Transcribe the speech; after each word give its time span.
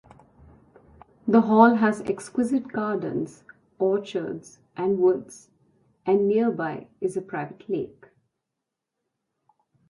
The 1.27 1.41
hall 1.41 1.75
has 1.75 2.01
exquisite 2.01 2.69
gardens, 2.69 3.43
orchards 3.77 4.57
and 4.75 4.97
woods, 4.97 5.51
and 6.07 6.27
nearby 6.27 6.87
is 6.99 7.15
a 7.15 7.21
private 7.21 7.69
lake. 7.69 8.07